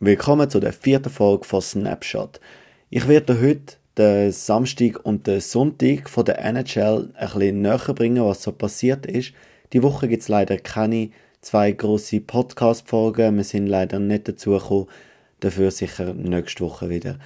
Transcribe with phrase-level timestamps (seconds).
[0.00, 2.38] Willkommen zu der vierten Folge von Snapshot.
[2.88, 8.44] Ich werde heute den Samstag und den Sonntag von der NHL ein näher bringen, was
[8.44, 9.32] so passiert ist.
[9.72, 13.38] Die Woche gibt es leider keine zwei grosse Podcast-Folgen.
[13.38, 14.86] Wir sind leider nicht dazu gekommen.
[15.40, 17.18] Dafür sicher nächste Woche wieder.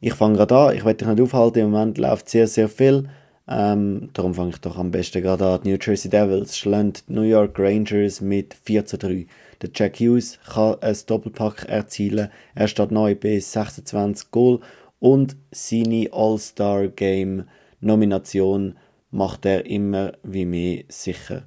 [0.00, 0.76] Ich fange gerade an.
[0.76, 1.58] Ich werde dich nicht aufhalten.
[1.58, 3.08] Im Moment läuft sehr, sehr viel.
[3.48, 5.62] Ähm, darum fange ich doch am besten gerade an.
[5.64, 9.26] Die New Jersey Devils schlagen New York Rangers mit 4 zu 3.
[9.62, 12.30] Der Jack Hughes kann ein Doppelpack erzielen.
[12.54, 14.60] Er steht neu bei 26 Goal
[15.00, 17.44] und seine All-Star Game
[17.80, 18.76] Nomination
[19.10, 21.44] macht er immer wie mehr sicher.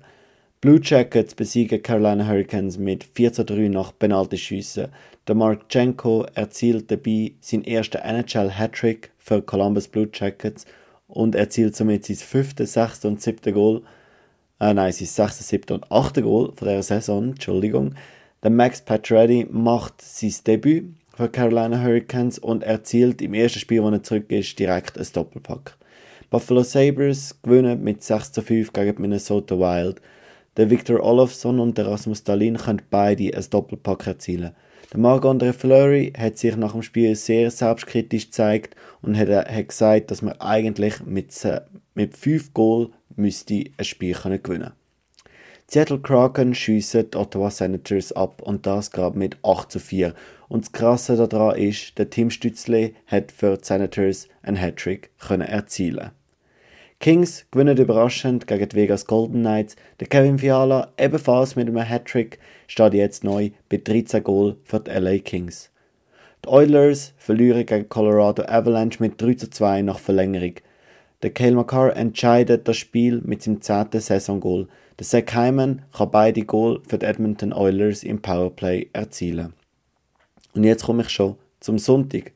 [0.61, 4.88] Blue Jackets besiegen Carolina Hurricanes mit 4 zu 3 nach Penaltyschüssen.
[5.27, 10.66] Der Mark Jenko erzielt dabei seinen ersten NHL-Hattrick für Columbus Blue Jackets
[11.07, 13.81] und erzielt somit sein fünftes, sechstes und siebtes Goal.
[14.59, 17.95] Äh, nein, sein sechstes, siebtes und achtes Goal von der Saison, Entschuldigung.
[18.44, 23.89] Der Max Pacioretty macht sein Debüt für Carolina Hurricanes und erzielt im ersten Spiel, wo
[23.89, 25.77] er zurück ist, direkt ein Doppelpack.
[26.30, 30.02] Buffalo Sabres gewinnen mit 6 zu 5 gegen Minnesota Wild.
[30.58, 34.55] Der Victor Olofsson und der Rasmus Dahlin können beide ein Doppelpack erzielen.
[34.94, 40.11] Der Marc-André Fleury hat sich nach dem Spiel sehr selbstkritisch gezeigt und hat, hat gesagt,
[40.11, 41.33] dass man eigentlich mit,
[41.95, 44.73] mit 5 Goal müsste ein Spiel können gewinnen
[45.67, 50.14] Seattle Kraken schiessen die Ottawa Senators ab und das gerade mit 8 zu 4.
[50.47, 56.11] Und das Krasse daran ist, der Tim Stützle hat für die Senators einen Hattrick erzielen
[57.03, 59.75] Kings gewinnen überraschend gegen die Vegas Golden Knights.
[59.99, 64.91] Der Kevin Fiala ebenfalls mit einem Hattrick steht jetzt neu bei 13 Goal für die
[64.91, 65.69] LA Kings.
[66.45, 70.53] Die Oilers verlieren gegen Colorado Avalanche mit 3 zu 2 nach Verlängerung.
[71.23, 73.87] Der Cale McCarr entscheidet das Spiel mit seinem 10.
[73.99, 74.69] Saisongoal.
[74.97, 79.51] Der Zach Hyman kann beide Goal für die Edmonton Oilers im Powerplay erzielen.
[80.55, 82.31] Und jetzt komme ich schon zum Sonntag.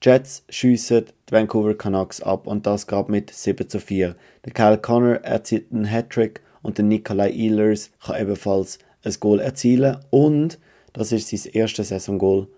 [0.00, 4.16] Jets schiessen die Vancouver Canucks ab und das gab mit 7 zu 4.
[4.44, 9.98] Der Kyle Connor erzielt einen Hattrick und der Nikolai Ehlers kann ebenfalls ein Goal erzielen
[10.10, 10.58] und
[10.92, 12.48] das ist sein erstes Saisongoal.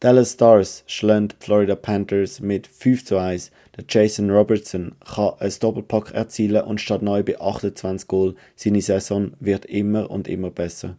[0.00, 3.50] Dallas Stars schlägt Florida Panthers mit 5 zu 1.
[3.76, 8.34] Der Jason Robertson kann ein Doppelpack erzielen und steht neu bei 28 Goal.
[8.54, 10.96] Seine Saison wird immer und immer besser.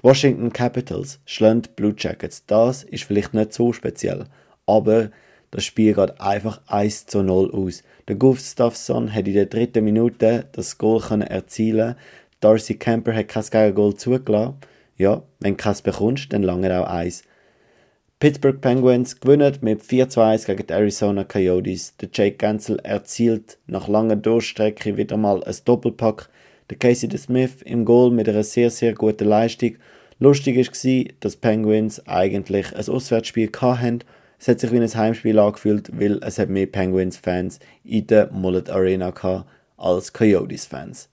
[0.00, 2.44] Die Washington Capitals schlagen Blue Jackets.
[2.46, 4.26] Das ist vielleicht nicht so speziell
[4.66, 5.10] aber
[5.54, 7.84] das Spiel geht einfach 1 zu 0 aus.
[8.08, 11.94] Der Gustafsson hat in der dritten Minute das Goal erzielen
[12.40, 14.56] Darcy Camper hat kein Gegengol zugelassen.
[14.98, 17.22] Ja, wenn du keins bekommst, dann lange auch eins.
[18.18, 21.96] Pittsburgh Penguins gewinnen mit 4 zu 1 gegen die Arizona Coyotes.
[21.98, 26.30] Der Jake Gansel erzielt nach langer Durchstrecke wieder mal ein Doppelpack.
[26.68, 29.76] Der Casey Smith im Goal mit einer sehr, sehr guten Leistung.
[30.18, 34.02] Lustig war, dass die Penguins eigentlich ein Auswärtsspiel hatten
[34.44, 38.68] es hat sich wie ein Heimspiel angefühlt, weil es hat mehr Penguins-Fans in der Mullet
[38.68, 41.08] Arena gehabt als Coyotes-Fans.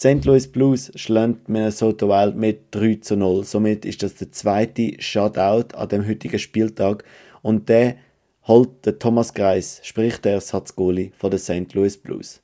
[0.00, 0.24] St.
[0.24, 3.44] Louis Blues schlägt Minnesota Wild mit 3 zu 0.
[3.44, 7.04] Somit ist das der zweite Shutout an dem heutigen Spieltag
[7.42, 7.96] und der
[8.48, 11.74] holt der Thomas Greis, sprich der Ersatzgoalie von den St.
[11.74, 12.40] Louis Blues.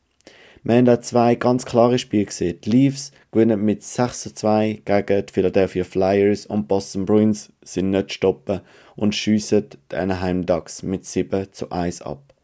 [0.63, 2.61] Wir haben da zwei ganz klare Spiele gesehen.
[2.63, 7.91] Die Leafs gewinnen mit 6 zu 2 gegen die Philadelphia Flyers und Boston Bruins sind
[7.91, 8.61] nicht stoppen
[8.97, 12.35] und schiessen die Anaheim Ducks mit 7 zu 1 ab.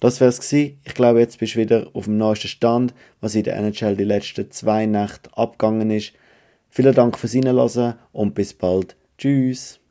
[0.00, 0.80] Das wär's gewesen.
[0.84, 4.04] Ich glaube, jetzt bist du wieder auf dem neuesten Stand, was in der NHL die
[4.04, 6.12] letzten zwei Nächte abgegangen ist.
[6.70, 8.96] Vielen Dank fürs Reinhören und bis bald.
[9.16, 9.81] Tschüss.